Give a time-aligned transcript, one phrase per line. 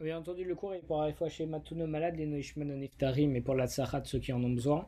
[0.00, 3.66] Bien entendu, le cours est pour chez Matuno malade, les Noishman Niftari, mais pour la
[3.66, 4.86] Tsahat, ceux qui en ont besoin.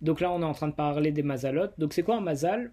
[0.00, 1.68] Donc là, on est en train de parler des Mazalot.
[1.78, 2.72] Donc c'est quoi un Mazal?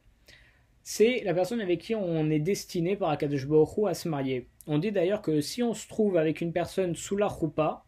[0.82, 4.48] C'est la personne avec qui on est destiné par Akadosh Baruch à se marier.
[4.66, 7.84] On dit d'ailleurs que si on se trouve avec une personne sous la roupa,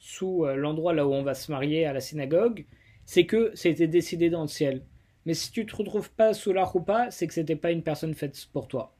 [0.00, 2.66] sous euh, l'endroit là où on va se marier à la synagogue,
[3.04, 4.82] c'est que c'était décidé dans le ciel.
[5.26, 8.14] Mais si tu te retrouves pas sous la roupa, c'est que c'était pas une personne
[8.14, 8.96] faite pour toi.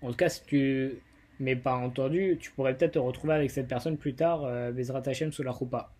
[0.00, 1.02] En tout cas, si tu
[1.40, 5.02] mais pas entendu, tu pourrais peut-être te retrouver avec cette personne plus tard, euh, Bezrat
[5.06, 5.92] Hashem, sous la roupa.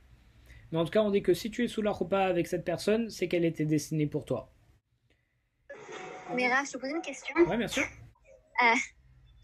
[0.71, 2.65] Mais en tout cas, on dit que si tu es sous la roupa avec cette
[2.65, 4.53] personne, c'est qu'elle était destinée pour toi.
[6.35, 7.35] Mira, je te pose une question.
[7.49, 7.83] Ouais, bien sûr.
[7.83, 8.77] Euh,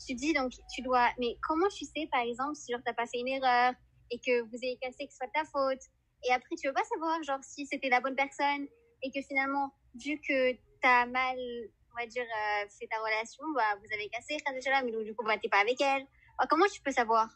[0.06, 1.08] tu dis donc, tu dois.
[1.18, 3.72] Mais comment tu sais, par exemple, si tu as passé une erreur
[4.10, 5.82] et que vous avez cassé que ce soit ta faute,
[6.28, 8.68] et après tu veux pas savoir, genre, si c'était la bonne personne
[9.02, 11.36] et que finalement, vu que tu as mal
[11.96, 14.36] on va dire, euh, c'est ta relation, bah, vous avez cassé,
[14.84, 16.02] mais donc, du coup, bah, t'es pas avec elle.
[16.38, 17.28] Bah, comment tu peux savoir?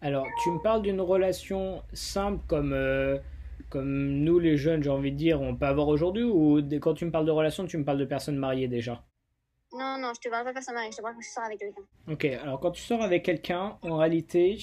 [0.00, 3.18] Alors, tu me parles d'une relation simple comme, euh,
[3.68, 7.04] comme nous, les jeunes, j'ai envie de dire, on peut avoir aujourd'hui, ou quand tu
[7.04, 9.04] me parles de relation, tu me parles de personnes mariées déjà?
[9.72, 11.44] Non, non, je te parle pas de personnes mariées, je te parle que tu sors
[11.44, 11.82] avec quelqu'un.
[12.08, 14.58] Ok, alors quand tu sors avec quelqu'un, en réalité,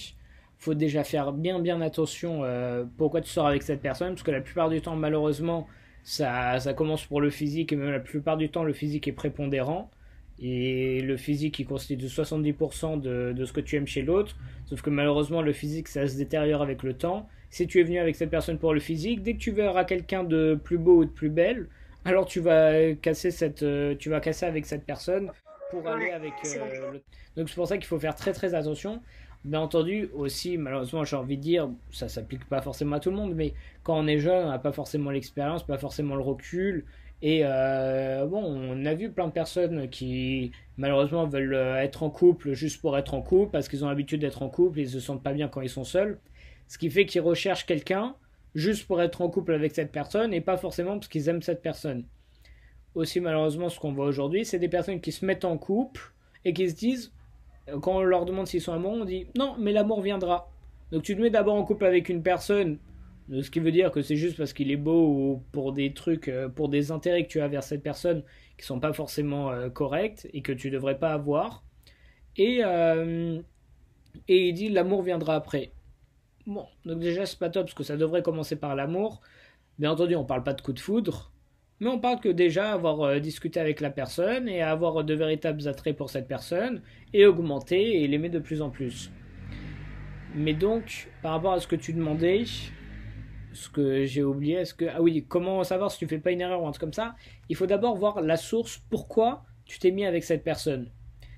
[0.57, 4.31] faut déjà faire bien, bien attention euh, pourquoi tu sors avec cette personne, parce que
[4.31, 5.67] la plupart du temps, malheureusement,
[6.07, 9.11] ça, ça commence pour le physique, et même la plupart du temps, le physique est
[9.11, 9.91] prépondérant.
[10.39, 14.37] Et le physique, il constitue 70% de, de ce que tu aimes chez l'autre.
[14.67, 17.27] Sauf que malheureusement, le physique, ça se détériore avec le temps.
[17.49, 20.23] Si tu es venu avec cette personne pour le physique, dès que tu verras quelqu'un
[20.23, 21.67] de plus beau ou de plus belle,
[22.05, 25.29] alors tu vas casser, cette, euh, tu vas casser avec cette personne
[25.71, 26.99] pour aller avec euh,
[27.35, 29.01] Donc c'est pour ça qu'il faut faire très très attention.
[29.45, 33.15] Bien entendu, aussi, malheureusement, j'ai envie de dire, ça s'applique pas forcément à tout le
[33.15, 36.85] monde, mais quand on est jeune, on n'a pas forcément l'expérience, pas forcément le recul.
[37.21, 42.09] Et euh, bon, on a vu plein de personnes qui, malheureusement, veulent euh, être en
[42.09, 44.99] couple juste pour être en couple, parce qu'ils ont l'habitude d'être en couple, ils se
[44.99, 46.19] sentent pas bien quand ils sont seuls.
[46.67, 48.15] Ce qui fait qu'ils recherchent quelqu'un
[48.53, 51.61] juste pour être en couple avec cette personne, et pas forcément parce qu'ils aiment cette
[51.61, 52.03] personne.
[52.95, 56.13] Aussi, malheureusement, ce qu'on voit aujourd'hui, c'est des personnes qui se mettent en couple
[56.43, 57.13] et qui se disent
[57.81, 60.49] quand on leur demande s'ils sont amoureux, on dit non, mais l'amour viendra.
[60.91, 62.79] Donc tu te mets d'abord en couple avec une personne,
[63.29, 66.29] ce qui veut dire que c'est juste parce qu'il est beau ou pour des trucs,
[66.29, 68.23] euh, pour des intérêts que tu as vers cette personne
[68.57, 71.63] qui sont pas forcément euh, corrects et que tu devrais pas avoir.
[72.37, 73.41] Et, euh,
[74.27, 75.71] et il dit l'amour viendra après.
[76.45, 79.21] Bon, donc déjà c'est pas top parce que ça devrait commencer par l'amour.
[79.79, 81.31] Bien entendu, on parle pas de coup de foudre,
[81.79, 85.67] mais on parle que déjà avoir euh, discuté avec la personne et avoir de véritables
[85.67, 86.81] attraits pour cette personne
[87.13, 89.11] et augmenter et l'aimer de plus en plus.
[90.35, 92.45] Mais donc, par rapport à ce que tu demandais,
[93.53, 96.41] ce que j'ai oublié, est-ce que ah oui, comment savoir si tu fais pas une
[96.41, 97.15] erreur ou un truc comme ça
[97.49, 100.89] Il faut d'abord voir la source, pourquoi tu t'es mis avec cette personne.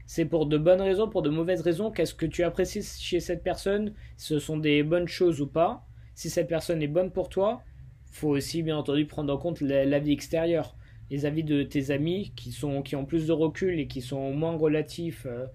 [0.06, 1.92] C'est pour de bonnes raisons, pour de mauvaises raisons.
[1.92, 5.86] Qu'est-ce que tu apprécies chez cette personne Ce sont des bonnes choses ou pas
[6.16, 7.62] Si cette personne est bonne pour toi,
[8.12, 10.76] faut aussi bien entendu prendre en compte l'avis extérieur,
[11.10, 14.32] les avis de tes amis qui sont qui ont plus de recul et qui sont
[14.32, 15.48] moins relatifs euh,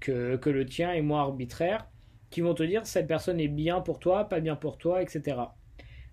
[0.00, 1.88] que, que le tien et moins arbitraires,
[2.30, 5.36] qui vont te dire cette personne est bien pour toi, pas bien pour toi, etc.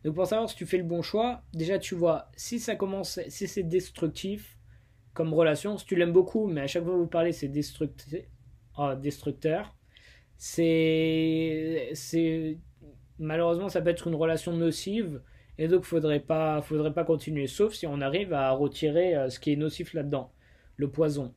[0.03, 3.19] Donc pour savoir si tu fais le bon choix, déjà tu vois si ça commence,
[3.28, 4.57] si c'est destructif
[5.13, 7.51] comme relation, si tu l'aimes beaucoup, mais à chaque fois que vous parlez c'est
[8.78, 9.75] oh, destructeur,
[10.38, 12.59] c'est c'est
[13.17, 15.22] malheureusement ça peut être une relation nocive
[15.57, 17.47] et donc faudrait pas faudrait pas continuer.
[17.47, 20.31] Sauf si on arrive à retirer euh, ce qui est nocif là-dedans
[20.77, 21.33] le poison.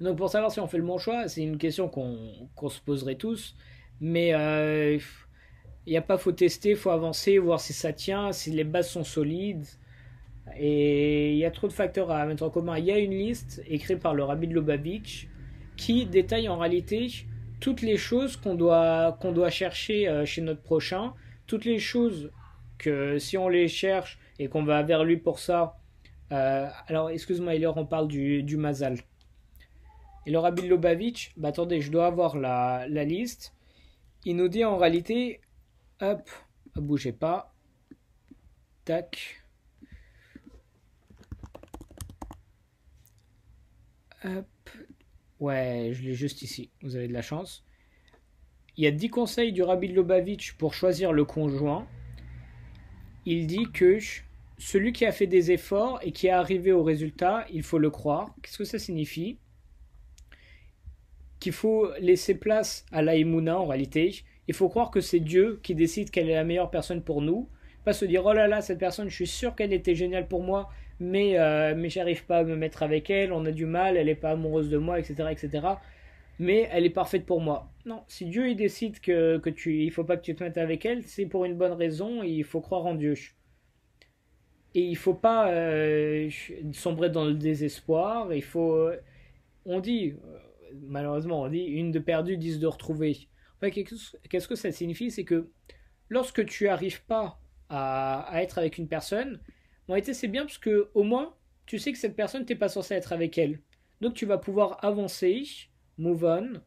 [0.00, 3.16] Donc pour savoir si on fait le bon choix c'est une question qu'on se poserait
[3.16, 3.56] tous.
[4.00, 4.98] Mais euh,
[5.86, 8.90] il n'y a pas faut tester faut avancer voir si ça tient si les bases
[8.90, 9.66] sont solides.
[10.56, 12.78] Et il y a trop de facteurs à mettre en commun.
[12.78, 15.28] Il y a une liste écrite par le rabbi de Lubavitch
[15.76, 17.08] qui détaille en réalité
[17.60, 21.12] toutes les choses qu'on doit qu'on doit chercher euh, chez notre prochain
[21.46, 22.30] toutes les choses
[22.78, 25.78] que si on les cherche et qu'on va vers lui pour ça,
[26.32, 28.98] euh, alors excuse-moi, il on parle du, du Mazal.
[30.26, 33.54] Et le Rabbi Lobavitch, bah attendez, je dois avoir la, la liste.
[34.24, 35.40] Il nous dit en réalité,
[36.00, 36.28] hop,
[36.76, 37.54] bougez pas,
[38.84, 39.42] tac.
[44.24, 44.46] Hop.
[45.40, 46.70] Ouais, je l'ai juste ici.
[46.82, 47.64] Vous avez de la chance.
[48.76, 51.86] Il y a 10 conseils du Rabbi Lobavitch pour choisir le conjoint
[53.30, 53.98] il dit que
[54.56, 57.90] celui qui a fait des efforts et qui est arrivé au résultat, il faut le
[57.90, 58.34] croire.
[58.42, 59.36] Qu'est-ce que ça signifie?
[61.38, 64.24] Qu'il faut laisser place à l'aïmouna en réalité.
[64.48, 67.50] Il faut croire que c'est Dieu qui décide quelle est la meilleure personne pour nous.
[67.84, 70.42] Pas se dire oh là là, cette personne, je suis sûr qu'elle était géniale pour
[70.42, 73.98] moi, mais, euh, mais j'arrive pas à me mettre avec elle, on a du mal,
[73.98, 75.28] elle n'est pas amoureuse de moi, etc.
[75.30, 75.66] etc.
[76.38, 77.72] mais elle est parfaite pour moi.
[77.84, 80.58] Non, si Dieu il décide que, que tu, il faut pas que tu te mettes
[80.58, 83.14] avec elle, c'est pour une bonne raison et il faut croire en Dieu.
[84.74, 86.30] Et il faut pas euh,
[86.72, 88.32] sombrer dans le désespoir.
[88.34, 88.90] Il faut,
[89.64, 90.14] on dit,
[90.82, 93.28] malheureusement, on dit une de perdue, dix de retrouvée.
[93.60, 95.10] Qu'est-ce que ça signifie?
[95.10, 95.50] C'est que
[96.08, 99.40] lorsque tu n'arrives pas à, à, être avec une personne,
[99.88, 101.34] en réalité c'est bien parce que au moins
[101.66, 103.60] tu sais que cette personne t'es pas censé être avec elle.
[104.00, 105.44] Donc tu vas pouvoir avancer,
[105.98, 106.60] move on,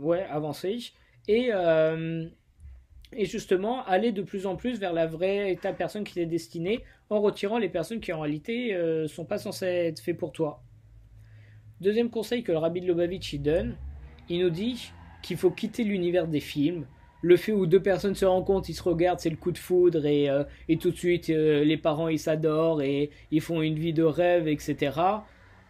[0.00, 0.92] ouais, avancer,
[1.28, 2.26] et, euh,
[3.14, 6.80] et justement aller de plus en plus vers la vraie état personne qui t'est destinée
[7.10, 10.62] en retirant les personnes qui en réalité euh, sont pas censées être faites pour toi.
[11.80, 13.76] Deuxième conseil que le Rabbi de Lobavitch donne,
[14.28, 14.92] il nous dit
[15.22, 16.86] qu'il faut quitter l'univers des films.
[17.22, 20.06] Le fait où deux personnes se rencontrent, ils se regardent, c'est le coup de foudre
[20.06, 23.78] et, euh, et tout de suite euh, les parents ils s'adorent et ils font une
[23.78, 24.92] vie de rêve, etc.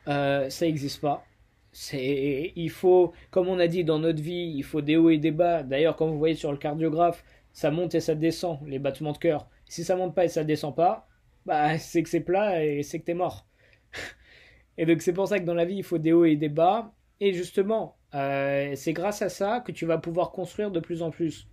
[0.06, 1.26] Ça n'existe pas.
[1.72, 5.18] C'est, il faut, comme on a dit dans notre vie, il faut des hauts et
[5.18, 5.62] des bas.
[5.62, 9.18] D'ailleurs, quand vous voyez sur le cardiographe, ça monte et ça descend, les battements de
[9.18, 9.48] cœur.
[9.68, 11.08] Si ça monte pas et ça descend pas,
[11.46, 13.46] bah c'est que c'est plat et c'est que t'es mort.
[14.78, 16.48] et donc c'est pour ça que dans la vie, il faut des hauts et des
[16.50, 16.92] bas.
[17.20, 21.10] Et justement, euh, c'est grâce à ça que tu vas pouvoir construire de plus en
[21.10, 21.48] plus.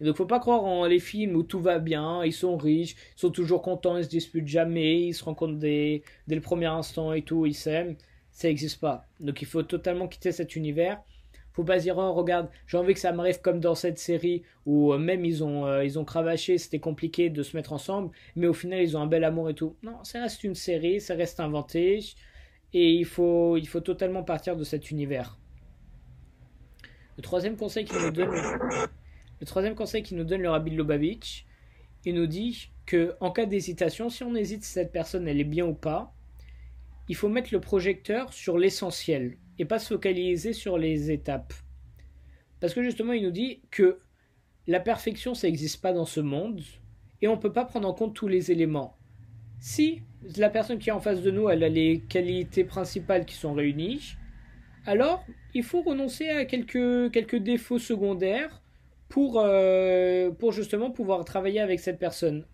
[0.00, 2.94] Et donc faut pas croire en les films où tout va bien, ils sont riches,
[3.16, 6.66] ils sont toujours contents, ils se disputent jamais, ils se rencontrent dès, dès le premier
[6.66, 7.96] instant et tout, ils s'aiment.
[8.32, 9.06] Ça n'existe pas.
[9.18, 11.02] Donc il faut totalement quitter cet univers.
[11.52, 14.92] Faut pas dire oh, regarde, j'ai envie que ça m'arrive comme dans cette série où
[14.92, 18.46] euh, même ils ont euh, ils ont cravaché, c'était compliqué de se mettre ensemble, mais
[18.46, 19.76] au final ils ont un bel amour et tout.
[19.82, 22.00] Non, ça reste une série, ça reste inventé
[22.72, 25.38] et il faut il faut totalement partir de cet univers.
[27.16, 28.30] Le troisième conseil qu'il nous donne,
[29.40, 31.46] le troisième conseil qui nous donne le Rabbi Lubavitch,
[32.04, 35.44] il nous dit que en cas d'hésitation, si on hésite si cette personne elle est
[35.44, 36.14] bien ou pas,
[37.10, 41.52] il faut mettre le projecteur sur l'essentiel et pas se focaliser sur les étapes.
[42.60, 43.98] Parce que justement, il nous dit que
[44.68, 46.62] la perfection, ça n'existe pas dans ce monde
[47.20, 48.96] et on ne peut pas prendre en compte tous les éléments.
[49.58, 50.02] Si
[50.36, 53.54] la personne qui est en face de nous, elle a les qualités principales qui sont
[53.54, 54.14] réunies,
[54.86, 58.62] alors il faut renoncer à quelques, défauts secondaires
[59.16, 62.46] euh, pour justement pouvoir travailler avec cette personne.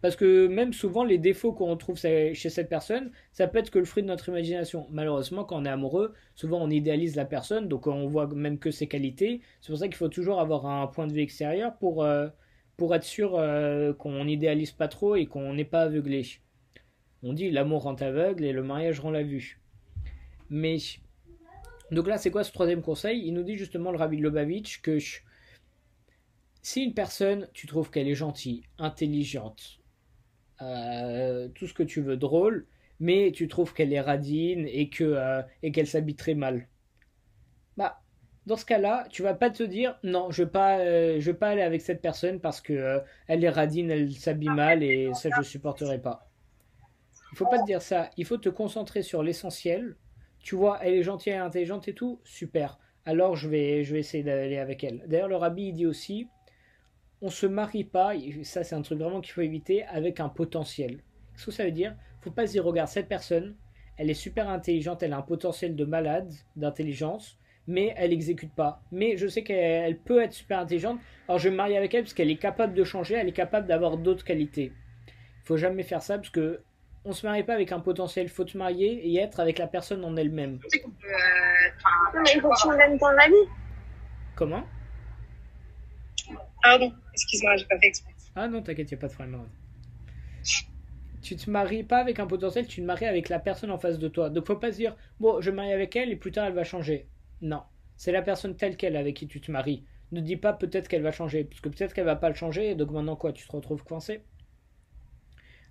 [0.00, 3.78] Parce que même souvent, les défauts qu'on retrouve chez cette personne, ça peut être que
[3.78, 4.86] le fruit de notre imagination.
[4.90, 8.70] Malheureusement, quand on est amoureux, souvent on idéalise la personne, donc on voit même que
[8.70, 9.40] ses qualités.
[9.60, 12.28] C'est pour ça qu'il faut toujours avoir un point de vue extérieur pour, euh,
[12.76, 16.26] pour être sûr euh, qu'on n'idéalise pas trop et qu'on n'est pas aveuglé.
[17.24, 19.60] On dit l'amour rend aveugle et le mariage rend la vue.
[20.48, 20.76] Mais
[21.90, 23.22] donc là, c'est quoi ce troisième conseil?
[23.26, 24.98] Il nous dit justement le Rabbi Lobavitch que
[26.62, 29.77] si une personne, tu trouves qu'elle est gentille, intelligente,
[30.62, 32.66] euh, tout ce que tu veux, drôle,
[33.00, 36.68] mais tu trouves qu'elle est radine et que euh, et qu'elle s'habille très mal,
[37.76, 38.00] bah
[38.46, 41.36] dans ce cas-là, tu vas pas te dire non, je vais pas, euh, je vais
[41.36, 45.28] pas aller avec cette personne parce que elle est radine, elle s'habille mal et ça
[45.36, 46.30] je supporterai pas.
[47.32, 48.10] Il faut pas te dire ça.
[48.16, 49.96] Il faut te concentrer sur l'essentiel
[50.48, 52.78] tu vois, elle est gentille et intelligente et tout, super.
[53.04, 55.04] Alors je vais, je vais essayer d'aller avec elle.
[55.06, 56.28] D'ailleurs, le rabbi il dit aussi,
[57.20, 58.12] on se marie pas,
[58.42, 60.98] ça c'est un truc vraiment qu'il faut éviter, avec un potentiel.
[61.32, 61.94] Qu'est-ce que ça veut dire?
[62.20, 63.56] Faut pas se dire, regarde, cette personne,
[63.96, 68.82] elle est super intelligente, elle a un potentiel de malade, d'intelligence, mais elle n'exécute pas.
[68.92, 72.02] Mais je sais qu'elle peut être super intelligente, alors je vais me marier avec elle
[72.02, 74.72] parce qu'elle est capable de changer, elle est capable d'avoir d'autres qualités.
[75.06, 76.62] Il faut jamais faire ça parce que
[77.04, 80.04] on se marie pas avec un potentiel, faut te marier et être avec la personne
[80.04, 80.58] en elle-même.
[80.62, 83.50] mais il faut que tu me donnes ton avis.
[84.34, 84.64] Comment?
[86.62, 88.14] Pardon, excuse-moi, j'ai pas fait exprès.
[88.36, 89.48] Ah non, t'inquiète, y a pas de problème.
[91.20, 93.98] Tu te maries pas avec un potentiel, tu te maries avec la personne en face
[93.98, 94.30] de toi.
[94.30, 96.54] Donc faut pas se dire, bon, je me marie avec elle et plus tard elle
[96.54, 97.08] va changer.
[97.40, 97.62] Non,
[97.96, 99.84] c'est la personne telle qu'elle avec qui tu te maries.
[100.12, 102.74] Ne dis pas peut-être qu'elle va changer, parce que peut-être qu'elle va pas le changer,
[102.74, 104.22] donc maintenant quoi, tu te retrouves coincé?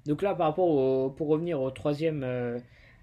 [0.06, 2.60] Donc là, par rapport au, pour revenir au troisième, euh,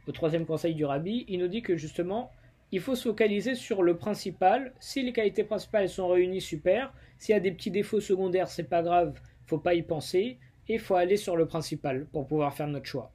[0.07, 2.31] au troisième conseil du rabbi, il nous dit que justement,
[2.75, 4.75] il faut se focaliser sur le principal.
[4.81, 6.93] Si les qualités principales sont réunies, super.
[7.19, 9.16] S'il y a des petits défauts secondaires, c'est pas grave,
[9.47, 10.40] faut pas y penser.
[10.66, 13.12] Et faut aller sur le principal pour pouvoir faire notre choix.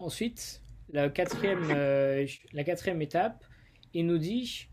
[0.00, 0.60] Ensuite,
[0.92, 3.44] la quatrième, euh, la quatrième étape,
[3.92, 4.66] il nous dit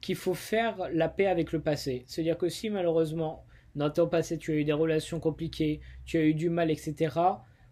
[0.00, 2.04] qu'il faut faire la paix avec le passé.
[2.06, 3.44] C'est-à-dire que si malheureusement
[3.74, 7.16] dans ton passé tu as eu des relations compliquées, tu as eu du mal, etc.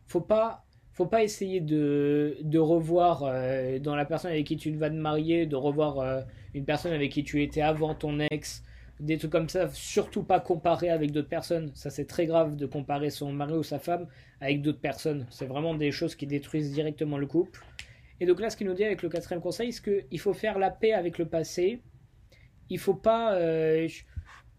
[0.07, 0.65] Faut pas,
[0.99, 4.97] faut pas essayer de, de revoir euh, dans la personne avec qui tu vas te
[4.97, 6.23] marier, de revoir euh,
[6.55, 8.65] une personne avec qui tu étais avant ton ex,
[8.99, 9.69] des trucs comme ça.
[9.73, 11.71] Surtout pas comparer avec d'autres personnes.
[11.75, 14.09] Ça c'est très grave de comparer son mari ou sa femme
[14.41, 15.25] avec d'autres personnes.
[15.31, 17.65] C'est vraiment des choses qui détruisent directement le couple.
[18.19, 20.59] Et donc là, ce qu'il nous dit avec le quatrième conseil, c'est qu'il faut faire
[20.59, 21.81] la paix avec le passé.
[22.71, 23.87] Il faut pas, euh,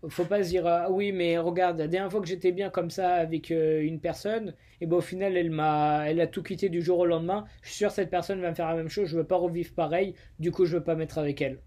[0.08, 2.90] faut pas se dire ah oui, mais regarde, la dernière fois que j'étais bien comme
[2.90, 6.70] ça avec euh, une personne, et ben au final elle m'a, elle a tout quitté
[6.70, 7.46] du jour au lendemain.
[7.62, 9.10] Je suis sûr que cette personne va me faire la même chose.
[9.10, 10.16] Je veux pas revivre pareil.
[10.40, 11.60] Du coup, je veux pas mettre avec elle.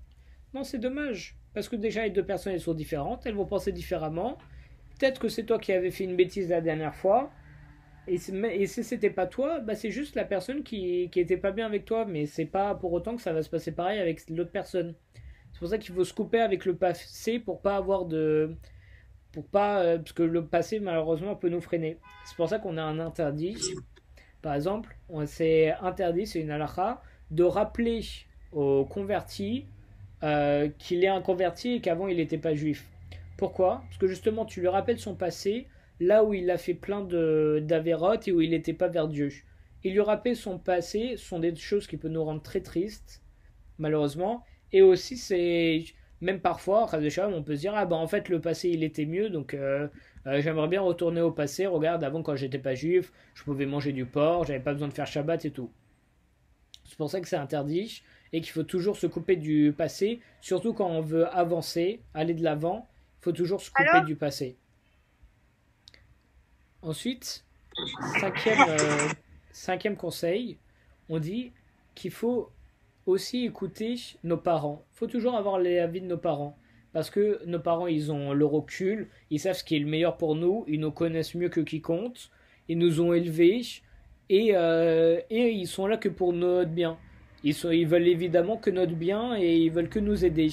[0.55, 3.27] Non, c'est dommage parce que déjà les deux personnes elles sont différentes.
[3.27, 4.39] Elles vont penser différemment.
[4.99, 7.31] Peut-être que c'est toi qui avais fait une bêtise la dernière fois
[8.09, 11.53] et, et si c'était pas toi, bah c'est juste la personne qui, qui était pas
[11.53, 14.29] bien avec toi, mais c'est pas pour autant que ça va se passer pareil avec
[14.29, 14.95] l'autre personne.
[15.63, 18.57] C'est pour ça qu'il faut se couper avec le passé pour pas avoir de.
[19.31, 19.81] Pour pas.
[19.85, 21.99] Euh, parce que le passé, malheureusement, peut nous freiner.
[22.25, 23.57] C'est pour ça qu'on a un interdit.
[24.43, 27.01] Par exemple, c'est interdit, c'est une halakha,
[27.31, 28.01] de rappeler
[28.51, 29.67] au converti
[30.25, 32.89] euh, qu'il est un converti et qu'avant il n'était pas juif.
[33.37, 33.85] Pourquoi?
[33.87, 35.69] Parce que justement, tu lui rappelles son passé
[36.01, 39.31] là où il a fait plein d'avérotes et où il n'était pas vers Dieu.
[39.85, 43.23] Il lui rappelle son passé, ce sont des choses qui peuvent nous rendre très tristes,
[43.79, 44.45] malheureusement.
[44.73, 45.85] Et aussi, c'est
[46.21, 49.29] même parfois, on peut se dire ah ben en fait le passé il était mieux,
[49.29, 49.89] donc euh,
[50.27, 51.67] euh, j'aimerais bien retourner au passé.
[51.67, 54.95] Regarde, avant quand j'étais pas juif, je pouvais manger du porc, j'avais pas besoin de
[54.95, 55.71] faire Shabbat et tout.
[56.85, 58.03] C'est pour ça que c'est interdit
[58.33, 62.43] et qu'il faut toujours se couper du passé, surtout quand on veut avancer, aller de
[62.43, 62.89] l'avant.
[63.21, 64.57] Il faut toujours se couper du passé.
[66.83, 67.45] Ensuite,
[68.23, 69.09] euh,
[69.53, 70.59] cinquième, conseil,
[71.09, 71.53] on dit
[71.95, 72.51] qu'il faut
[73.07, 74.85] aussi écouter nos parents.
[74.93, 76.57] Faut toujours avoir l'avis de nos parents.
[76.93, 80.19] Parce que nos parents, ils ont le recul, ils savent ce qui est le meilleur
[80.19, 82.19] pour nous, ils nous connaissent mieux que quiconque,
[82.69, 83.63] ils nous ont élevés
[84.29, 86.99] et, euh, et ils sont là que pour notre bien.
[87.45, 90.51] Ils, veulent évidemment que notre bien et ils veulent que nous aider.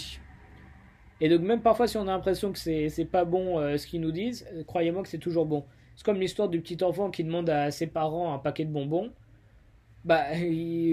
[1.22, 4.02] Et donc même parfois si on a l'impression que c'est pas bon euh, ce qu'ils
[4.02, 5.66] nous disent, croyez-moi que c'est toujours bon.
[5.96, 9.12] C'est comme l'histoire du petit enfant qui demande à ses parents un paquet de bonbons.
[10.06, 10.26] Bah,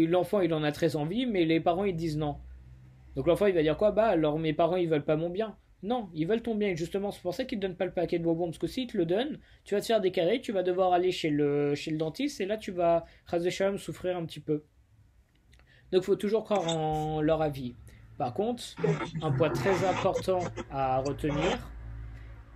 [0.08, 2.36] l'enfant il en a très envie, mais les parents ils disent non.
[3.14, 3.92] Donc l'enfant il va dire quoi?
[3.92, 5.56] Bah alors mes parents ils veulent pas mon bien.
[5.82, 6.70] Non, ils veulent ton bien.
[6.70, 8.46] Et justement, c'est pour ça qu'ils ne donnent pas le paquet de bonbons.
[8.46, 11.12] Parce que s'ils te le donnent, tu vas te faire décaler, tu vas devoir aller
[11.12, 14.64] chez le, dentiste et là tu vas, Shalom, souffrir un petit peu.
[15.92, 17.74] Donc faut toujours croire en leur avis.
[18.18, 18.64] Par contre,
[19.22, 21.70] un point très important à retenir,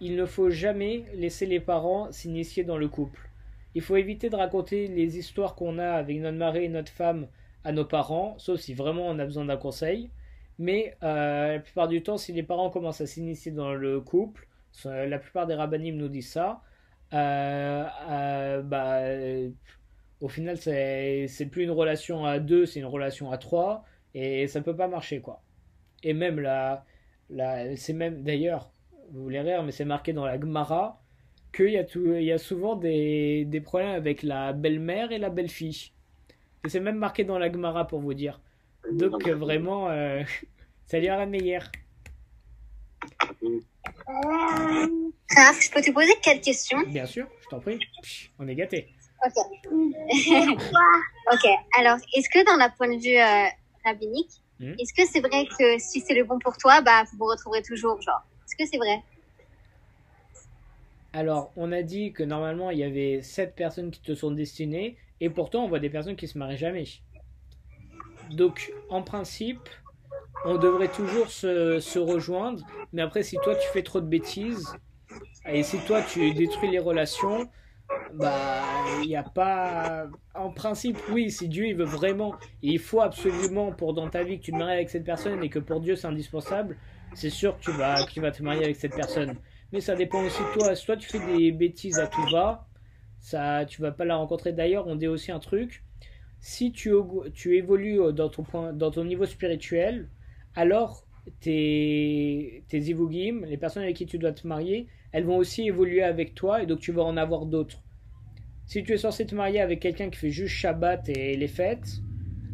[0.00, 3.29] il ne faut jamais laisser les parents s'initier dans le couple.
[3.74, 7.28] Il faut éviter de raconter les histoires qu'on a avec notre mari et notre femme
[7.64, 10.10] à nos parents, sauf si vraiment on a besoin d'un conseil.
[10.58, 14.46] Mais euh, la plupart du temps, si les parents commencent à s'initier dans le couple,
[14.84, 16.62] la plupart des rabbinim nous disent ça,
[17.14, 19.00] euh, euh, bah,
[20.20, 23.84] au final, c'est plus une relation à deux, c'est une relation à trois,
[24.14, 25.42] et ça peut pas marcher, quoi.
[26.02, 26.84] Et même là,
[27.76, 28.70] c'est même d'ailleurs,
[29.12, 30.99] vous voulez rire, mais c'est marqué dans la Gemara
[31.52, 35.30] qu'il y, a il y a souvent des, des problèmes avec la belle-mère et la
[35.30, 35.92] belle-fille.
[36.66, 38.40] c'est même marqué dans la Gemara pour vous dire.
[38.92, 40.22] Donc vraiment, euh,
[40.86, 41.70] ça lui la meilleure.
[45.60, 46.82] je peux te poser quelques questions?
[46.86, 47.78] Bien sûr, je t'en prie.
[48.38, 48.88] On est gâtés.
[49.24, 49.34] Ok.
[51.32, 51.46] ok.
[51.78, 53.48] Alors, est-ce que dans la point de vue euh,
[53.84, 54.74] rabbinique, hmm?
[54.78, 57.62] est-ce que c'est vrai que si c'est le bon pour toi, bah vous vous retrouverez
[57.62, 58.22] toujours, genre?
[58.46, 59.02] Est-ce que c'est vrai?
[61.12, 64.96] Alors, on a dit que normalement il y avait 7 personnes qui te sont destinées,
[65.20, 66.84] et pourtant on voit des personnes qui se marient jamais.
[68.30, 69.68] Donc, en principe,
[70.44, 74.72] on devrait toujours se, rejoindre, mais après, si toi tu fais trop de bêtises,
[75.48, 77.48] et si toi tu détruis les relations,
[78.14, 78.62] bah
[79.02, 83.72] il n'y a pas en principe oui si Dieu il veut vraiment il faut absolument
[83.72, 85.96] pour dans ta vie que tu te maries avec cette personne et que pour Dieu
[85.96, 86.76] c'est indispensable
[87.14, 89.36] c'est sûr que tu vas, tu vas te marier avec cette personne.
[89.72, 90.74] Mais ça dépend aussi de toi.
[90.74, 92.66] Soit tu fais des bêtises à tout va,
[93.18, 94.52] ça, tu vas pas la rencontrer.
[94.52, 95.84] D'ailleurs, on dit aussi un truc.
[96.40, 96.92] Si tu,
[97.34, 100.08] tu évolues dans ton, point, dans ton niveau spirituel,
[100.54, 101.06] alors
[101.40, 106.34] tes, tes les personnes avec qui tu dois te marier, elles vont aussi évoluer avec
[106.34, 107.82] toi et donc tu vas en avoir d'autres.
[108.66, 112.00] Si tu es censé te marier avec quelqu'un qui fait juste Shabbat et les fêtes,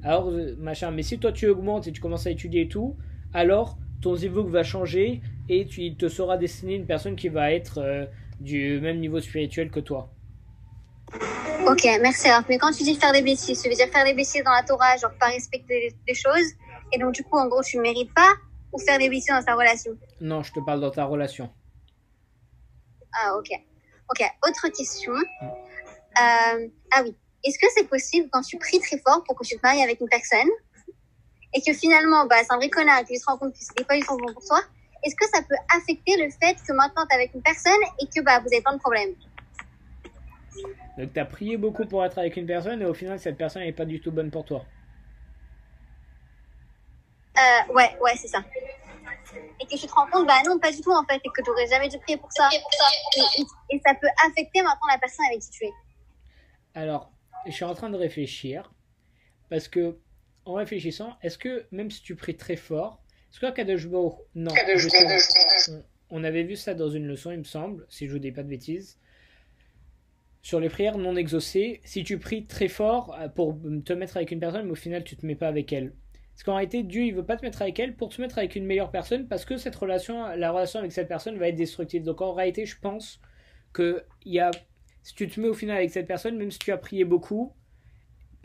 [0.03, 0.91] alors machin.
[0.91, 2.97] Mais si toi tu augmentes et tu commences à étudier et tout,
[3.33, 7.53] alors ton zivug va changer et tu, il te sera destiné une personne qui va
[7.53, 8.07] être euh,
[8.41, 10.11] du même niveau spirituel que toi.
[11.67, 12.29] Ok, merci.
[12.29, 14.53] Alors, mais quand tu dis faire des bêtises, tu veux dire faire des bêtises dans
[14.53, 16.53] la Torah, genre pas respecter des choses,
[16.93, 18.33] et donc du coup, en gros, tu ne mérites pas,
[18.73, 19.93] ou faire des bêtises dans ta relation?
[20.21, 21.50] Non, je te parle dans ta relation.
[23.12, 23.49] Ah, ok.
[24.11, 25.12] Ok, autre question.
[25.12, 25.47] Mm.
[26.19, 29.57] Euh, ah oui, est-ce que c'est possible quand tu pries très fort pour que tu
[29.57, 30.49] te maries avec une personne
[31.57, 33.85] et que finalement, bah, c'est un vrai connard et tu te rends compte que c'était
[33.85, 34.61] pas du tout bon pour toi,
[35.03, 38.07] est-ce que ça peut affecter le fait que maintenant tu es avec une personne et
[38.07, 39.15] que bah, vous avez plein de problèmes?
[40.99, 43.63] Donc tu as prié beaucoup pour être avec une personne et au final cette personne
[43.63, 44.67] n'est pas du tout bonne pour toi.
[47.39, 48.43] Euh, ouais, ouais, c'est ça.
[49.61, 51.43] Et que tu te rends compte, bah non, pas du tout en fait, et que
[51.43, 52.49] tu n'aurais jamais dû prier pour ça.
[52.53, 55.73] Et, et- et ça peut affecter maintenant la personne avec qui tu es.
[56.75, 57.11] Alors,
[57.47, 58.71] je suis en train de réfléchir.
[59.49, 59.99] Parce que,
[60.47, 63.87] en réfléchissant, est-ce que, même si tu pries très fort, est-ce que Kadosh
[64.35, 68.19] Non, on, on avait vu ça dans une leçon, il me semble, si je vous
[68.19, 68.99] dis pas de bêtises.
[70.43, 74.31] Sur les prières non exaucées, si tu pries très fort euh, pour te mettre avec
[74.31, 75.93] une personne, mais au final tu te mets pas avec elle.
[76.33, 78.55] Parce qu'en réalité, Dieu il veut pas te mettre avec elle pour te mettre avec
[78.55, 82.05] une meilleure personne parce que cette relation, la relation avec cette personne va être destructive.
[82.05, 83.21] Donc en réalité, je pense
[83.73, 84.50] que y a,
[85.03, 87.53] si tu te mets au final avec cette personne, même si tu as prié beaucoup,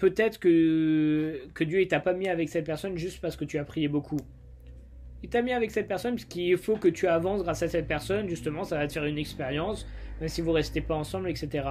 [0.02, 3.60] peut-être que, que Dieu il t'a pas mis avec cette personne juste parce que tu
[3.60, 4.20] as prié beaucoup.
[5.22, 7.88] Il t'a mis avec cette personne parce qu'il faut que tu avances grâce à cette
[7.88, 9.88] personne, justement, ça va te faire une expérience,
[10.20, 11.68] même si vous restez pas ensemble, etc.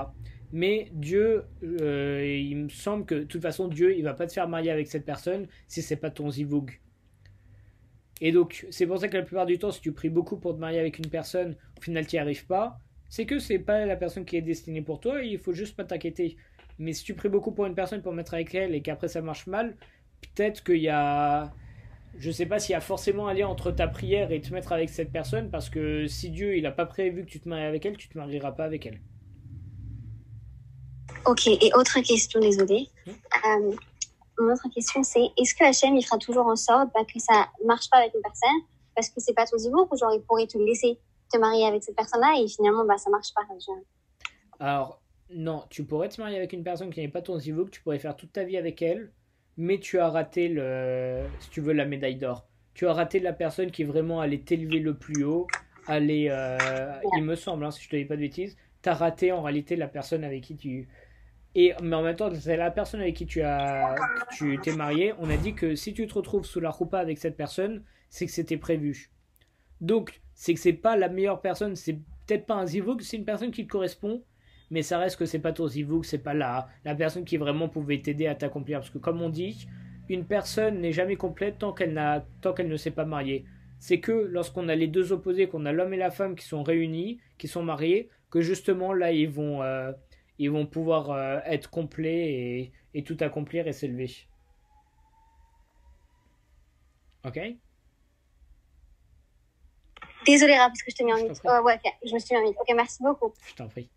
[0.53, 4.33] Mais Dieu, euh, il me semble que de toute façon, Dieu, il va pas te
[4.33, 6.71] faire marier avec cette personne si c'est pas ton zivoug.
[8.21, 10.55] Et donc, c'est pour ça que la plupart du temps, si tu pries beaucoup pour
[10.55, 12.79] te marier avec une personne, au final, tu n'y arrives pas,
[13.11, 15.77] c'est que c'est pas la personne qui est destinée pour toi et il faut juste
[15.77, 16.37] pas t'inquiéter.
[16.81, 19.21] Mais si tu pries beaucoup pour une personne pour mettre avec elle et qu'après ça
[19.21, 19.77] marche mal,
[20.23, 21.53] peut-être qu'il y a.
[22.17, 24.73] Je sais pas s'il y a forcément un lien entre ta prière et te mettre
[24.73, 27.65] avec cette personne parce que si Dieu il a pas prévu que tu te maries
[27.65, 28.99] avec elle, tu te marieras pas avec elle.
[31.27, 32.89] Ok, et autre question, désolée.
[33.07, 33.11] Hmm?
[33.11, 33.77] Euh,
[34.39, 37.47] mon autre question, c'est est-ce que Hachem, il fera toujours en sorte bah, que ça
[37.67, 38.63] marche pas avec une personne
[38.95, 40.99] parce que c'est pas ton zivour ou genre il pourrait te laisser
[41.31, 43.43] te marier avec cette personne-là et finalement bah, ça marche pas.
[43.65, 43.77] genre?
[44.59, 45.01] Alors,
[45.35, 47.99] non, tu pourrais te marier avec une personne qui n'est pas ton zivouk, tu pourrais
[47.99, 49.13] faire toute ta vie avec elle,
[49.57, 52.47] mais tu as raté le, si tu veux, la médaille d'or.
[52.75, 55.47] Tu as raté la personne qui vraiment allait t'élever le plus haut,
[55.87, 56.57] allait, euh,
[57.17, 59.77] il me semble, hein, si je te dis pas de bêtises, t'as raté en réalité
[59.77, 60.89] la personne avec qui tu,
[61.55, 63.95] et mais en même temps, c'est la personne avec qui tu as,
[64.31, 65.15] que tu t'es marié.
[65.19, 68.27] On a dit que si tu te retrouves sous la roupa avec cette personne, c'est
[68.27, 69.11] que c'était prévu.
[69.81, 71.95] Donc, c'est que c'est pas la meilleure personne, c'est
[72.27, 74.23] peut-être pas un zivouk, c'est une personne qui te correspond,
[74.71, 77.69] mais ça reste que c'est pas ton zivouk, c'est pas la, la personne qui vraiment
[77.69, 78.79] pouvait t'aider à t'accomplir.
[78.79, 79.67] Parce que comme on dit,
[80.09, 83.45] une personne n'est jamais complète tant qu'elle n'a, tant qu'elle ne s'est pas mariée.
[83.79, 86.63] C'est que lorsqu'on a les deux opposés, qu'on a l'homme et la femme qui sont
[86.63, 89.93] réunis, qui sont mariés, que justement là ils vont, euh,
[90.39, 94.11] ils vont pouvoir euh, être complets et, et tout accomplir et s'élever.
[97.27, 97.39] Ok?
[100.27, 101.41] Désolée, Ra, parce que je t'ai mis en mute.
[101.45, 102.57] Oh, ouais, ok, je me suis mis en mute.
[102.61, 103.33] Ok, merci beaucoup.
[103.47, 103.89] Je t'en prie.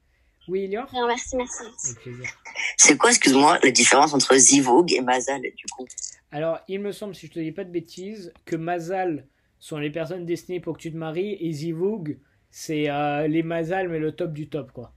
[0.48, 1.64] Oui, Elior Non, merci, merci.
[1.86, 2.30] Avec plaisir.
[2.78, 5.88] C'est quoi, excuse-moi, la différence entre Zivog et Mazal, du coup?
[6.32, 9.26] Alors, il me semble, si je te dis pas de bêtises, que Mazal
[9.60, 13.88] sont les personnes destinées pour que tu te maries et Zivug, c'est euh, les Mazal,
[13.88, 14.94] mais le top du top, quoi.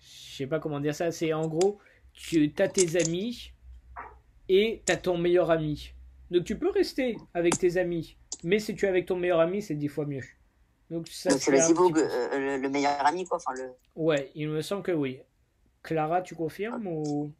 [0.00, 1.12] Je sais pas comment dire ça.
[1.12, 1.78] C'est en gros,
[2.12, 3.52] tu as tes amis
[4.48, 5.92] et tu as ton meilleur ami.
[6.30, 9.62] Donc, tu peux rester avec tes amis, mais si tu es avec ton meilleur ami,
[9.62, 10.24] c'est dix fois mieux.
[10.92, 13.38] Donc, ça, Donc c'est le Zivog, peu- euh, le, le meilleur ami, quoi.
[13.38, 13.72] Enfin, le...
[13.94, 15.22] Ouais, il me semble que oui.
[15.82, 17.32] Clara, tu confirmes ou?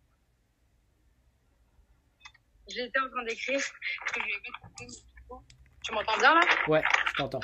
[2.67, 3.61] J'étais en train d'écrire.
[5.85, 6.41] Tu m'entends bien là?
[6.67, 7.41] Ouais, je t'entends.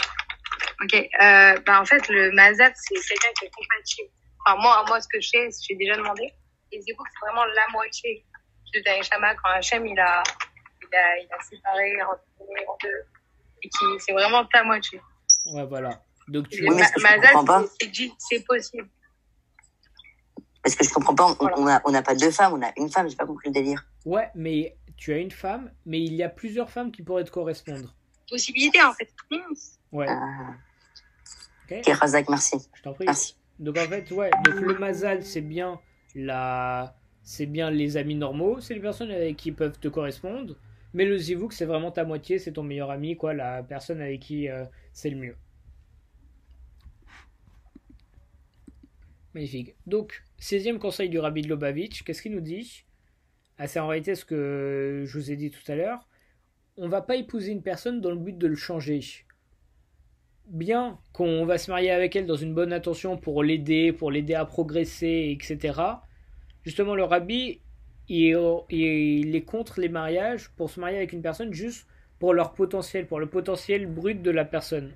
[0.82, 0.94] Ok.
[0.94, 4.08] Euh, bah, en fait, le Mazat, c'est quelqu'un qui est compatible.
[4.46, 6.32] Enfin, moi, moi, ce que je sais, j'ai déjà demandé.
[6.72, 8.24] Et Zivug, c'est vraiment la moitié
[8.72, 10.22] de Daeshama quand Hachem, il a,
[10.80, 13.04] il a, il a séparé en deux.
[13.62, 15.02] Et qui, c'est vraiment ta moitié.
[15.52, 16.02] Ouais, voilà.
[16.28, 18.88] Donc, tu Le Oui, mais c'est- possible.
[20.62, 21.58] Parce que je comprends pas, on- Voilà.
[21.58, 23.54] on a, on n'a pas deux femmes, on a une femme, j'ai pas compris le
[23.54, 23.86] délire.
[24.04, 27.30] Ouais, mais tu as une femme, mais il y a plusieurs femmes qui pourraient te
[27.30, 27.94] correspondre.
[28.28, 29.08] Possibilité, en fait.
[29.92, 30.54] Ouais, Ah,
[31.70, 32.56] ok, ok, Razak, merci.
[32.74, 33.06] je t'en prie.
[33.06, 33.36] Merci.
[33.58, 35.80] Donc en fait, ouais, donc le Mazal, c'est bien
[36.14, 36.94] la...
[37.22, 40.54] c'est bien les amis normaux, c'est les personnes avec qui peuvent te correspondre.
[40.94, 44.20] Mais le Zivuk, c'est vraiment ta moitié, c'est ton meilleur ami, quoi, la personne avec
[44.20, 45.36] qui euh, c'est le mieux.
[49.34, 49.76] Magnifique.
[49.86, 52.84] Donc, 16e conseil du Rabbi de Lobavitch, qu'est-ce qu'il nous dit?
[53.58, 56.08] Ah, C'est en réalité ce que je vous ai dit tout à l'heure.
[56.76, 59.00] On va pas épouser une personne dans le but de le changer.
[60.46, 64.34] Bien qu'on va se marier avec elle dans une bonne intention pour l'aider, pour l'aider
[64.34, 65.78] à progresser, etc.
[66.64, 67.60] Justement, le Rabbi,
[68.08, 68.36] il,
[68.70, 71.86] il est contre les mariages pour se marier avec une personne juste
[72.18, 74.92] pour leur potentiel, pour le potentiel brut de la personne.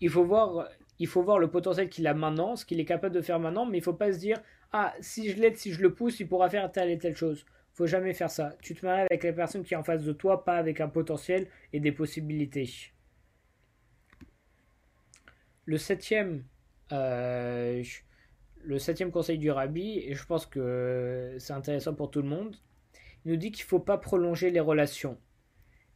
[0.00, 3.14] Il faut voir, il faut voir le potentiel qu'il a maintenant, ce qu'il est capable
[3.14, 4.40] de faire maintenant, mais il faut pas se dire
[4.72, 7.46] ah si je l'aide, si je le pousse, il pourra faire telle et telle chose.
[7.74, 8.56] Faut jamais faire ça.
[8.60, 10.88] Tu te maries avec la personne qui est en face de toi, pas avec un
[10.88, 12.68] potentiel et des possibilités.
[15.64, 16.44] Le septième,
[16.92, 17.82] euh,
[18.64, 22.56] le septième conseil du rabbi, et je pense que c'est intéressant pour tout le monde,
[23.24, 25.18] il nous dit qu'il ne faut pas prolonger les relations.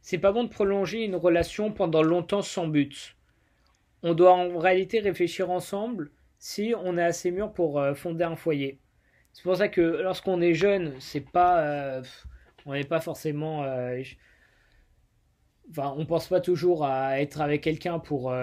[0.01, 3.15] C'est pas bon de prolonger une relation pendant longtemps sans but.
[4.01, 8.35] On doit en réalité réfléchir ensemble si on est assez mûr pour euh, fonder un
[8.35, 8.79] foyer.
[9.33, 12.01] C'est pour ça que lorsqu'on est jeune, c'est pas, euh,
[12.65, 14.01] on n'est pas forcément, euh,
[15.69, 18.33] enfin, on pense pas toujours à être avec quelqu'un pour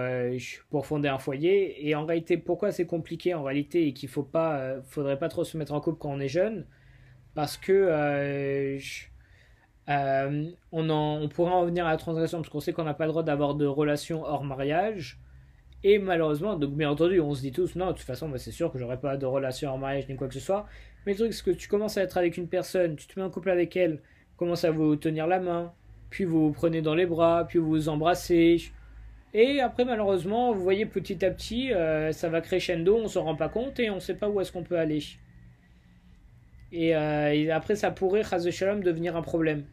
[0.71, 1.89] pour fonder un foyer.
[1.89, 5.45] Et en réalité, pourquoi c'est compliqué en réalité et qu'il faut pas, faudrait pas trop
[5.45, 6.67] se mettre en couple quand on est jeune,
[7.35, 8.79] parce que
[9.89, 13.05] on, en, on pourrait en venir à la transgression parce qu'on sait qu'on n'a pas
[13.07, 15.21] le droit d'avoir de relations hors mariage.
[15.85, 18.73] Et malheureusement, donc bien entendu, on se dit tous, non, de toute façon, c'est sûr
[18.73, 20.67] que j'aurai pas de relation en mariage ni quoi que ce soit.
[21.05, 23.25] Mais le truc, c'est que tu commences à être avec une personne, tu te mets
[23.25, 24.03] en couple avec elle,
[24.37, 25.73] commence à vous tenir la main,
[26.11, 28.73] puis vous vous prenez dans les bras, puis vous vous embrassez.
[29.35, 33.37] Et après, malheureusement, vous voyez petit à petit, euh, ça va crescendo, on s'en rend
[33.37, 35.03] pas compte et on sait pas où est-ce qu'on peut aller.
[36.73, 39.65] Et, euh, après, ça pourrait, Shalom, devenir un problème.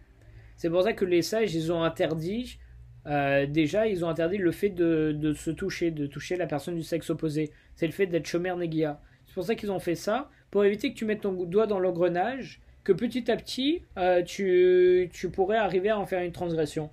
[0.58, 2.60] C'est pour ça que les sages, ils ont interdit
[3.06, 6.84] euh, déjà, ils ont interdit le fait de, se toucher, de toucher la personne du
[6.84, 7.52] sexe opposé.
[7.76, 9.02] C'est le fait d'être chômeur négia.
[9.26, 11.80] C'est pour ça qu'ils ont fait ça, pour éviter que tu mettes ton doigt dans
[11.80, 16.90] l'engrenage, que petit à petit, euh, tu, pourrais arriver à en faire une transgression.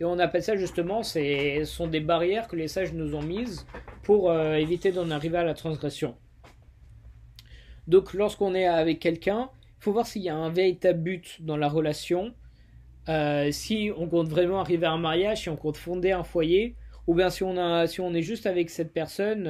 [0.00, 3.66] Et on appelle ça justement, ce sont des barrières que les sages nous ont mises
[4.02, 6.16] pour euh, éviter d'en arriver à la transgression.
[7.86, 11.56] Donc lorsqu'on est avec quelqu'un, il faut voir s'il y a un véritable but dans
[11.56, 12.34] la relation
[13.08, 16.74] euh, si on compte vraiment arriver à un mariage, si on compte fonder un foyer,
[17.06, 19.46] ou bien si on, a, si on est juste avec cette personne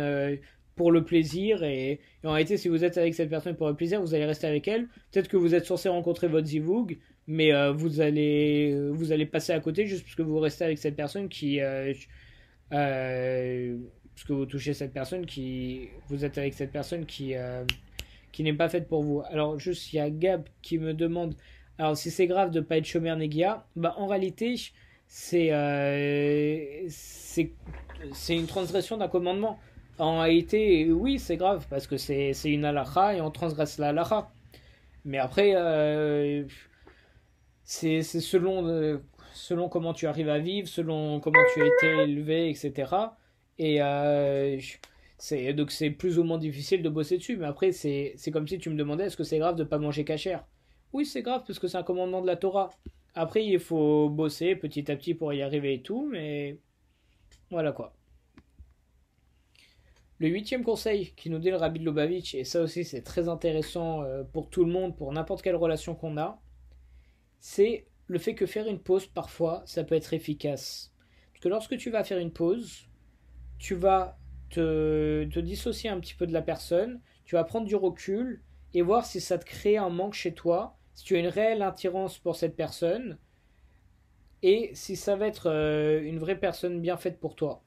[0.77, 4.01] pour le plaisir, et, en réalité, si vous êtes avec cette personne pour le plaisir,
[4.01, 4.89] vous allez rester avec elle.
[5.13, 9.53] Peut-être que vous êtes censé rencontrer votre zivoug, mais euh, vous, allez, vous allez passer
[9.53, 11.59] à côté juste parce que vous restez avec cette personne qui.
[12.71, 15.89] parce que vous touchez cette personne qui.
[16.09, 17.35] Vous êtes avec cette personne qui.
[18.33, 19.23] qui n'est pas faite pour vous.
[19.31, 21.35] Alors, juste, il y a Gab qui me demande
[21.79, 24.55] alors, si c'est grave de ne pas être chômeur Negia, bah, en réalité,
[25.35, 27.53] euh, c'est
[28.13, 29.59] c'est une transgression d'un commandement.
[29.99, 34.31] En réalité, oui, c'est grave, parce que c'est une halakha et on transgresse la halakha.
[35.05, 36.45] Mais après, euh,
[37.65, 38.99] c'est selon, euh,
[39.33, 42.93] selon comment tu arrives à vivre, selon comment tu as été élevé, etc.
[43.59, 43.79] Et
[45.19, 47.37] c'est donc c'est plus ou moins difficile de bosser dessus.
[47.37, 49.79] Mais après, c'est comme si tu me demandais est-ce que c'est grave de ne pas
[49.79, 50.45] manger cachère
[50.95, 52.71] oui, c'est grave parce que c'est un commandement de la Torah.
[53.15, 56.61] Après, il faut bosser petit à petit pour y arriver et tout, mais
[57.51, 57.93] voilà quoi.
[60.25, 63.29] Le huitième conseil qui nous dit le Rabbi de Lubavitch, et ça aussi c'est très
[63.29, 66.41] intéressant euh, pour tout le monde, pour n'importe quelle relation qu'on a,
[67.41, 70.95] c'est le fait que faire une pause parfois, ça peut être efficace.
[71.31, 72.89] Parce que lorsque tu vas faire une pause,
[73.59, 74.17] tu vas
[74.49, 78.81] te, te dissocier un petit peu de la personne, tu vas prendre du recul et
[78.81, 82.17] voir si ça te crée un manque chez toi si tu as une réelle attirance
[82.19, 83.19] pour cette personne
[84.41, 87.64] et si ça va être euh, une vraie personne bien faite pour toi.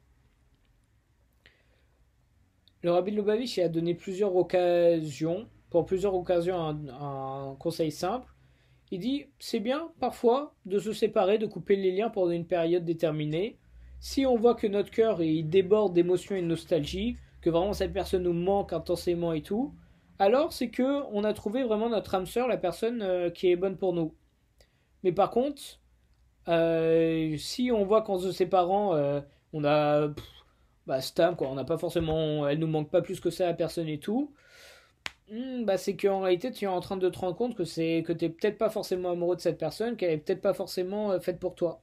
[2.83, 8.27] Le Rabbi Lubavitch a donné plusieurs occasions, pour plusieurs occasions, un, conseil simple.
[8.91, 12.85] Il dit c'est bien parfois de se séparer, de couper les liens pendant une période
[12.85, 13.57] déterminée.
[13.99, 17.93] Si on voit que notre cœur il déborde d'émotions et de nostalgie, que vraiment cette
[17.93, 19.73] personne nous manque intensément et tout,
[20.19, 23.55] alors c'est que on a trouvé vraiment notre âme sœur, la personne euh, qui est
[23.55, 24.13] bonne pour nous.
[25.03, 25.61] Mais par contre,
[26.47, 29.19] euh, si on voit qu'en se séparant, euh,
[29.53, 30.09] on a
[30.87, 33.53] bah, Stam, quoi, on n'a pas forcément, elle nous manque pas plus que ça à
[33.53, 34.33] personne et tout.
[35.29, 38.03] Hmm, bah, c'est qu'en réalité, tu es en train de te rendre compte que c'est
[38.07, 41.39] que t'es peut-être pas forcément amoureux de cette personne, qu'elle est peut-être pas forcément faite
[41.39, 41.81] pour toi.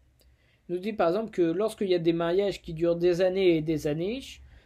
[0.69, 3.57] Il nous dit par exemple que lorsqu'il y a des mariages qui durent des années
[3.57, 4.21] et des années,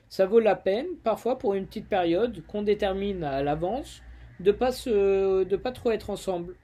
[0.08, 4.02] ça vaut la peine, parfois pour une petite période qu'on détermine à l'avance,
[4.38, 6.54] de pas de pas trop être ensemble.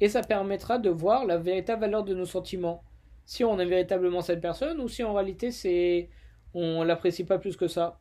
[0.00, 2.82] Et ça permettra de voir la véritable valeur de nos sentiments.
[3.26, 6.08] Si on aime véritablement cette personne ou si en réalité c'est
[6.54, 8.00] on l'apprécie pas plus que ça.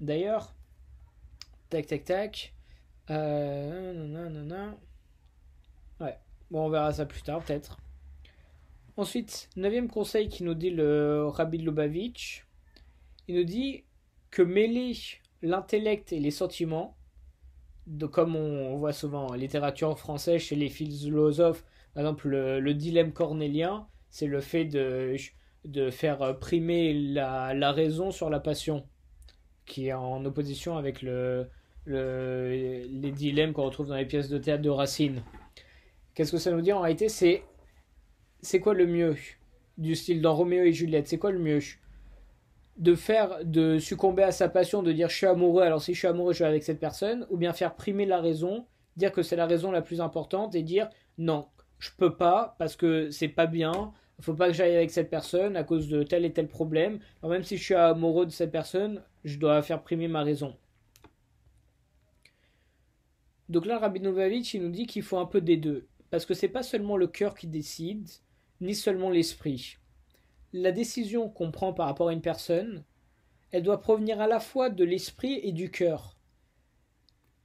[0.00, 0.54] D'ailleurs,
[1.70, 2.54] tac tac tac.
[3.10, 4.72] Euh,
[6.00, 6.18] ouais,
[6.50, 7.78] bon on verra ça plus tard peut-être.
[8.96, 12.46] Ensuite, neuvième conseil qui nous dit le Rabbi Lubavitch
[13.28, 13.84] il nous dit
[14.30, 14.92] que mêler
[15.42, 16.96] l'intellect et les sentiments,
[17.86, 21.64] de, comme on voit souvent en littérature française chez les philosophes,
[21.94, 25.16] par exemple le, dilemme cornélien, c'est le fait de,
[25.64, 28.84] de faire primer la, la, raison sur la passion,
[29.64, 31.48] qui est en opposition avec le,
[31.84, 35.22] le, les dilemmes qu'on retrouve dans les pièces de théâtre de Racine.
[36.14, 37.08] Qu'est-ce que ça nous dit en réalité?
[37.08, 37.42] C'est
[38.42, 39.16] c'est quoi le mieux
[39.78, 41.08] du style dans Roméo et Juliette?
[41.08, 41.60] C'est quoi le mieux?
[42.76, 45.98] De faire, de succomber à sa passion, de dire je suis amoureux, alors si je
[45.98, 49.22] suis amoureux, je vais avec cette personne, ou bien faire primer la raison, dire que
[49.22, 51.46] c'est la raison la plus importante et dire non,
[51.78, 53.92] je peux pas parce que c'est pas bien,
[54.22, 57.00] faut pas que j'aille avec cette personne à cause de tel et tel problème.
[57.22, 60.56] Alors même si je suis amoureux de cette personne, je dois faire primer ma raison.
[63.48, 65.86] Donc là, Rabbi nous dit qu'il faut un peu des deux.
[66.10, 68.08] Parce que c'est pas seulement le cœur qui décide,
[68.60, 69.78] ni seulement l'esprit.
[70.52, 72.84] La décision qu'on prend par rapport à une personne,
[73.50, 76.16] elle doit provenir à la fois de l'esprit et du cœur.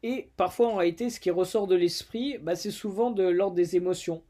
[0.04, 3.76] Et parfois, en réalité, ce qui ressort de l'esprit, bah, c'est souvent de l'ordre des
[3.76, 4.24] émotions.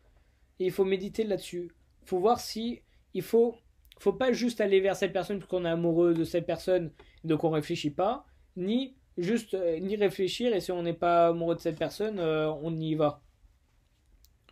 [0.59, 1.71] Et il faut méditer là-dessus.
[2.07, 2.81] Faut voir si
[3.13, 3.57] il faut,
[3.99, 6.89] faut pas juste aller vers cette personne parce qu'on est amoureux de cette personne,
[7.25, 11.55] donc on réfléchit pas, ni juste euh, ni réfléchir et si on n'est pas amoureux
[11.55, 13.21] de cette personne, euh, on y va.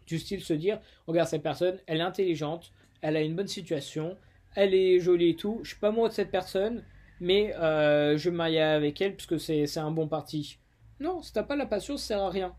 [0.05, 4.17] Du style se dire, regarde cette personne, elle est intelligente, elle a une bonne situation,
[4.53, 6.83] elle est jolie et tout, je suis pas amoureux de cette personne,
[7.21, 10.59] mais euh, je marie avec elle parce que c'est un bon parti.
[10.99, 12.53] Non, si t'as pas la passion, ça sert à rien.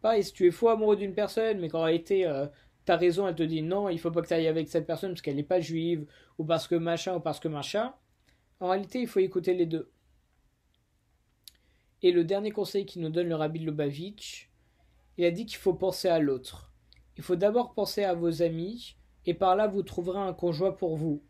[0.00, 2.24] Pareil, si tu es faux amoureux d'une personne, mais qu'en réalité,
[2.96, 5.22] raison, elle te dit non, il faut pas que tu ailles avec cette personne parce
[5.22, 6.06] qu'elle n'est pas juive,
[6.38, 7.94] ou parce que machin, ou parce que machin,
[8.60, 9.90] en réalité, il faut écouter les deux.
[12.02, 14.50] Et le dernier conseil qui nous donne le rabbi Lubavitch,
[15.16, 16.72] il a dit qu'il faut penser à l'autre.
[17.16, 18.96] Il faut d'abord penser à vos amis,
[19.26, 21.22] et par là vous trouverez un conjoint pour vous.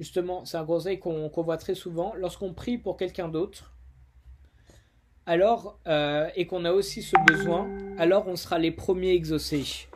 [0.00, 2.14] Justement, c'est un conseil qu'on voit très souvent.
[2.14, 3.74] Lorsqu'on prie pour quelqu'un d'autre,
[5.26, 7.68] alors, euh, et qu'on a aussi ce besoin,
[7.98, 9.88] alors on sera les premiers exaucés.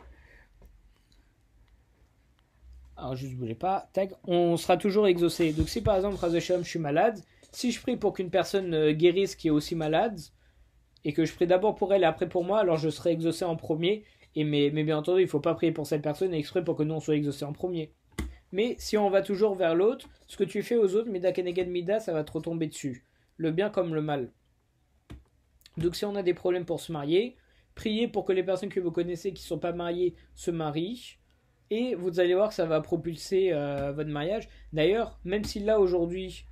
[2.95, 3.89] Alors, juste bougez pas,
[4.25, 5.51] on sera toujours exaucé.
[5.53, 7.19] Donc, si par exemple, je suis malade,
[7.51, 10.19] si je prie pour qu'une personne euh, guérisse qui est aussi malade,
[11.05, 13.45] et que je prie d'abord pour elle et après pour moi, alors je serai exaucé
[13.45, 14.03] en premier.
[14.35, 16.83] Et mais, bien entendu, il ne faut pas prier pour cette personne exprès pour que
[16.83, 17.93] nous on soit exaucé en premier.
[18.51, 21.67] Mais si on va toujours vers l'autre, ce que tu fais aux autres, Mida Keneged
[21.67, 23.05] Mida, ça va te retomber dessus.
[23.37, 24.31] Le bien comme le mal.
[25.77, 27.35] Donc si on a des problèmes pour se marier,
[27.75, 31.17] priez pour que les personnes que vous connaissez qui ne sont pas mariées se marient.
[31.69, 34.47] Et vous allez voir que ça va propulser euh, votre mariage.
[34.73, 36.45] D'ailleurs, même si là aujourd'hui,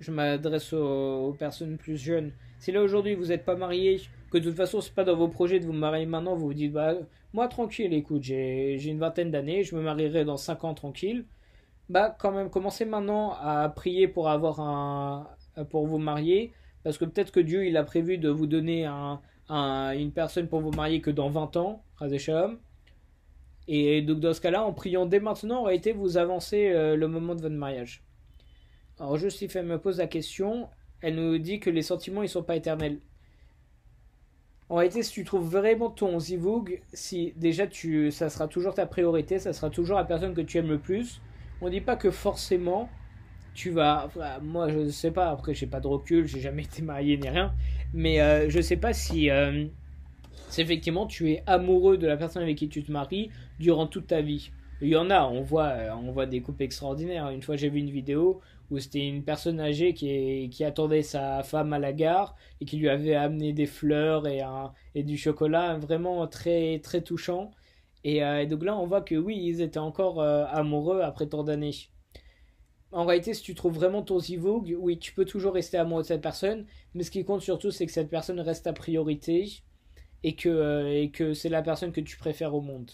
[0.00, 4.00] je m'adresse aux, personnes plus jeunes, si là aujourd'hui vous n'êtes pas marié,
[4.30, 6.54] que de toute façon c'est pas dans vos projets de vous marier maintenant, vous vous
[6.54, 6.94] dites bah
[7.32, 11.24] moi tranquille, écoute, j'ai une vingtaine d'années, je me marierai dans 5 ans tranquille.
[11.88, 15.28] Bah quand même, commencez maintenant à prier pour avoir un
[15.70, 16.52] pour vous marier
[16.84, 20.60] parce que peut-être que Dieu il a prévu de vous donner un, une personne pour
[20.60, 21.82] vous marier que dans 20 ans,
[22.18, 22.58] Shalom.
[23.68, 27.06] Et donc dans ce cas-là, en priant dès maintenant, aurait été vous avancer euh, le
[27.06, 28.02] moment de votre mariage.
[28.98, 30.68] Alors juste elle me pose la question,
[31.02, 32.98] elle nous dit que les sentiments ils sont pas éternels.
[34.70, 38.86] En réalité, si tu trouves vraiment ton zivug, si déjà tu, ça sera toujours ta
[38.86, 41.20] priorité, ça sera toujours la personne que tu aimes le plus.
[41.60, 42.90] On dit pas que forcément
[43.54, 44.08] tu vas.
[44.42, 45.30] moi, je ne sais pas.
[45.30, 47.54] Après, j'ai pas de recul, j'ai jamais été marié ni rien.
[47.92, 49.66] Mais euh, je sais pas si, euh,
[50.48, 54.08] si, effectivement tu es amoureux de la personne avec qui tu te maries durant toute
[54.08, 54.50] ta vie.
[54.80, 57.30] Il y en a, on voit, euh, on voit des couples extraordinaires.
[57.30, 61.72] Une fois, j'ai vu une vidéo où c'était une personne âgée qui, attendait sa femme
[61.72, 66.78] à la gare et qui lui avait amené des fleurs et, du chocolat, vraiment très,
[66.80, 67.50] très touchant.
[68.04, 71.74] Et, et, donc là, on voit que oui, ils étaient encore amoureux après tant d'années
[72.92, 76.06] en réalité, si tu trouves vraiment ton zivug, oui, tu peux toujours rester amoureux de
[76.06, 79.62] cette personne, mais ce qui compte surtout, c'est que cette personne reste ta priorité
[80.24, 82.90] et que, euh, que c'est la personne que tu préfères au monde.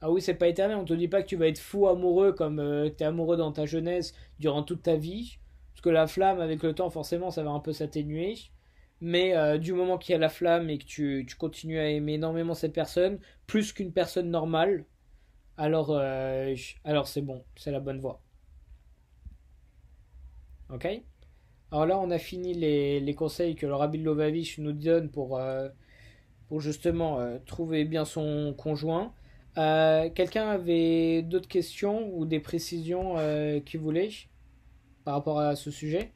[0.00, 2.32] Ah oui, c'est pas éternel, on te dit pas que tu vas être fou amoureux
[2.32, 5.38] comme euh, tu es amoureux dans ta jeunesse durant toute ta vie,
[5.72, 8.36] parce que la flamme, avec le temps, forcément, ça va un peu s'atténuer.
[9.02, 11.88] Mais euh, du moment qu'il y a la flamme et que tu, tu, continues à
[11.88, 14.84] aimer énormément cette personne, plus qu'une personne normale,
[15.56, 15.98] alors,
[16.84, 18.22] alors c'est bon, c'est la bonne voie.
[20.70, 20.86] Ok?
[21.72, 25.68] Alors là, on a fini les, conseils que le Rabbi Lovavich nous donne pour, euh,
[26.58, 29.14] justement euh, trouver bien son conjoint.
[29.58, 33.14] Euh, quelqu'un avait d'autres questions ou des précisions
[33.64, 34.10] qu'il voulait
[35.04, 36.12] par rapport à ce sujet?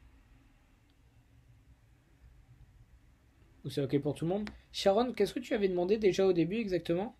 [3.63, 4.49] Ou c'est ok pour tout le monde?
[4.71, 7.15] Sharon, qu'est-ce que tu avais demandé déjà au début exactement?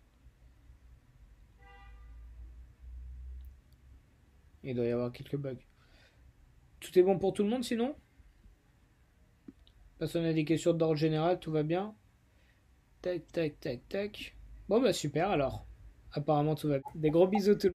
[4.62, 5.56] Il doit y avoir quelques bugs.
[6.80, 7.94] Tout est bon pour tout le monde sinon?
[9.98, 11.94] Personne n'a des questions d'ordre général, tout va bien?
[13.06, 14.34] Tac, tac, tac, tac.
[14.68, 15.64] Bon bah super alors.
[16.10, 16.90] Apparemment tout va bien.
[16.96, 17.75] Des gros bisous tout le monde.